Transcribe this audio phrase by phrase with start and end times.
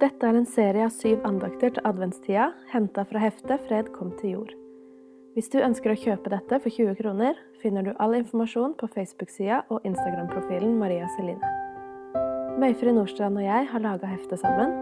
[0.00, 4.30] Dette er en serie av syv andakter til adventstida, henta fra heftet 'Fred kom til
[4.32, 4.54] jord'.
[5.34, 9.60] Hvis du ønsker å kjøpe dette for 20 kroner, finner du all informasjon på Facebook-sida
[9.68, 11.44] og Instagram-profilen Maria Celine.
[12.56, 14.72] Møyfrid Nordstrand og jeg har laga heftet sammen,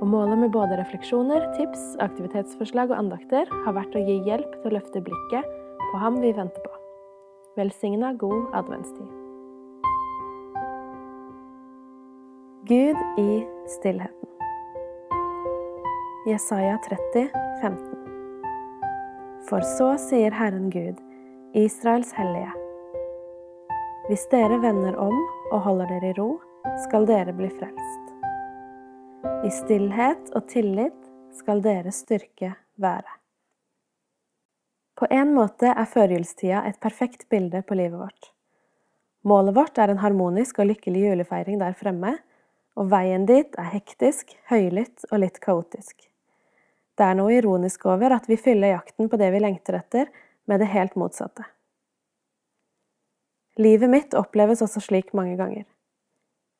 [0.00, 4.70] og målet med både refleksjoner, tips, aktivitetsforslag og andakter har vært å gi hjelp til
[4.70, 5.50] å løfte blikket
[5.90, 6.74] på ham vi venter på.
[7.58, 9.10] Velsigna god adventstid.
[12.70, 13.30] Gud i
[13.66, 14.29] stillheten.
[16.26, 17.80] Jesaja 30, 15.
[19.48, 20.98] For så sier Herren Gud,
[21.56, 22.50] Israels hellige.
[24.10, 25.16] Hvis dere vender om
[25.48, 26.34] og holder dere i ro,
[26.84, 28.12] skal dere bli frelst.
[29.48, 31.08] I stillhet og tillit
[31.40, 33.16] skal deres styrke være.
[35.00, 38.34] På en måte er førjulstida et perfekt bilde på livet vårt.
[39.24, 42.18] Målet vårt er en harmonisk og lykkelig julefeiring der fremme,
[42.76, 46.09] og veien dit er hektisk, høylytt og litt kaotisk.
[47.00, 50.10] Det er noe ironisk over at vi fyller jakten på det vi lengter etter,
[50.44, 51.46] med det helt motsatte.
[53.56, 55.64] Livet mitt oppleves også slik mange ganger.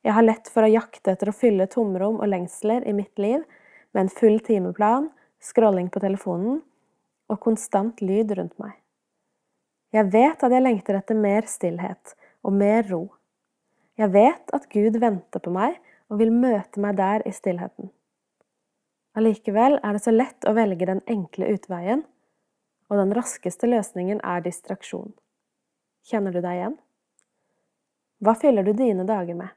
[0.01, 3.45] Jeg har lett for å jakte etter å fylle tomrom og lengsler i mitt liv
[3.93, 5.11] med en full timeplan,
[5.45, 6.63] scrolling på telefonen
[7.29, 8.73] og konstant lyd rundt meg.
[9.93, 13.05] Jeg vet at jeg lengter etter mer stillhet og mer ro.
[14.01, 15.77] Jeg vet at Gud venter på meg
[16.09, 17.93] og vil møte meg der i stillheten.
[19.19, 22.05] Allikevel er det så lett å velge den enkle utveien,
[22.91, 25.13] og den raskeste løsningen er distraksjon.
[26.07, 26.77] Kjenner du deg igjen?
[28.21, 29.51] Hva fyller du dine dager med?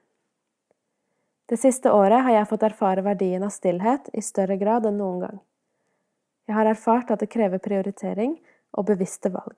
[1.49, 5.19] Det siste året har jeg fått erfare verdien av stillhet i større grad enn noen
[5.25, 5.41] gang.
[6.47, 8.37] Jeg har erfart at det krever prioritering
[8.73, 9.57] og bevisste valg.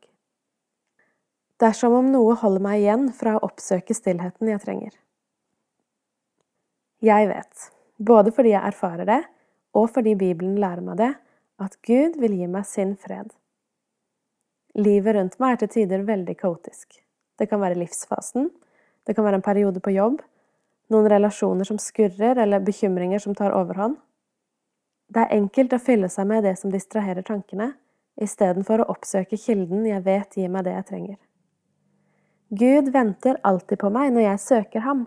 [1.56, 4.98] Det er som om noe holder meg igjen fra å oppsøke stillheten jeg trenger.
[7.06, 7.70] Jeg vet,
[8.02, 9.22] både fordi jeg erfarer det,
[9.76, 11.14] og fordi Bibelen lærer meg det,
[11.60, 13.32] at Gud vil gi meg sin fred.
[14.76, 17.00] Livet rundt meg er til tider veldig kaotisk.
[17.40, 18.50] Det kan være livsfasen,
[19.08, 20.22] det kan være en periode på jobb,
[20.92, 23.98] noen relasjoner som skurrer, eller bekymringer som tar overhånd.
[25.08, 27.74] Det er enkelt å fylle seg med det som distraherer tankene,
[28.22, 31.18] istedenfor å oppsøke kilden jeg vet gir meg det jeg trenger.
[32.56, 35.06] Gud venter alltid på meg når jeg søker ham.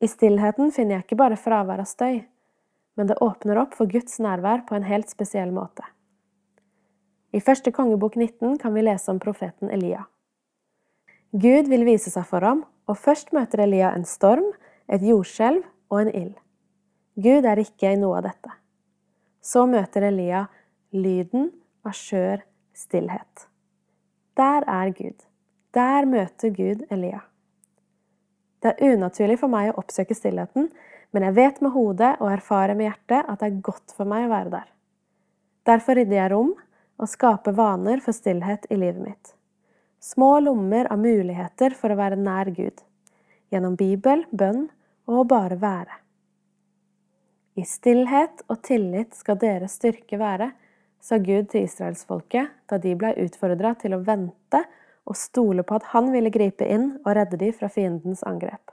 [0.00, 2.22] I stillheten finner jeg ikke bare fravær av støy,
[3.00, 5.86] men det åpner opp for Guds nærvær på en helt spesiell måte.
[7.32, 10.02] I første kongebok 19 kan vi lese om profeten Elia.
[11.32, 14.50] Gud vil vise seg for ham, og først møter Elia en storm,
[14.84, 16.34] et jordskjelv og en ild.
[17.16, 18.52] Gud er ikke i noe av dette.
[19.40, 20.44] Så møter Elia
[20.92, 21.48] lyden
[21.80, 22.44] av skjør
[22.76, 23.48] stillhet.
[24.36, 25.24] Der er Gud.
[25.72, 27.24] Der møter Gud Elia.
[28.60, 30.68] Det er unaturlig for meg å oppsøke stillheten,
[31.10, 34.26] men jeg vet med hodet og erfarer med hjertet at det er godt for meg
[34.26, 34.68] å være der.
[35.66, 36.52] Derfor rydder jeg rom
[37.00, 39.34] og skaper vaner for stillhet i livet mitt.
[40.00, 42.80] Små lommer av muligheter for å være nær Gud.
[43.52, 44.68] Gjennom Bibel, bønn
[45.10, 45.98] og å bare være.
[47.58, 50.52] I stillhet og tillit skal deres styrke være,
[51.00, 54.62] sa Gud til israelsfolket da de blei utfordra til å vente
[55.08, 58.72] og stole på at han ville gripe inn og redde dem fra fiendens angrep.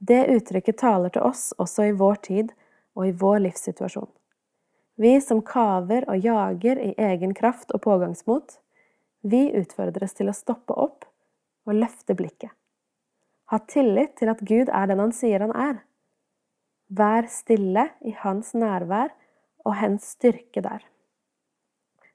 [0.00, 2.52] Det uttrykket taler til oss også i vår tid
[2.96, 4.08] og i vår livssituasjon.
[5.00, 8.56] Vi som kaver og jager i egen kraft og pågangsmot,
[9.20, 11.04] vi utfordres til å stoppe opp
[11.68, 12.52] og løfte blikket.
[13.52, 15.82] Ha tillit til at Gud er den han sier han er.
[16.88, 19.12] Vær stille i hans nærvær
[19.68, 20.80] og hens styrke der.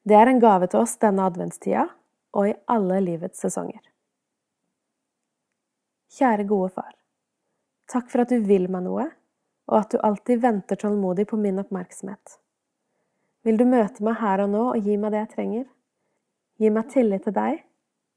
[0.05, 1.85] Det er en gave til oss denne adventstida
[2.33, 3.81] og i alle livets sesonger.
[6.17, 6.93] Kjære gode far.
[7.91, 9.05] Takk for at du vil meg noe,
[9.69, 12.39] og at du alltid venter tålmodig på min oppmerksomhet.
[13.45, 15.65] Vil du møte meg her og nå og gi meg det jeg trenger?
[16.57, 17.59] Gi meg tillit til deg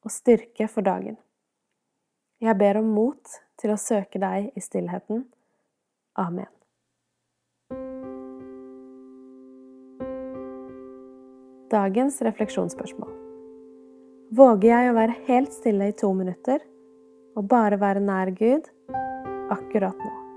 [0.06, 1.18] og styrke for dagen.
[2.40, 5.26] Jeg ber om mot til å søke deg i stillheten.
[6.16, 6.48] Amen.
[11.68, 13.10] Dagens refleksjonsspørsmål.
[14.32, 16.62] Våger jeg å være helt stille i to minutter
[17.36, 18.70] og bare være nær Gud?
[19.48, 20.27] Akkurat nå.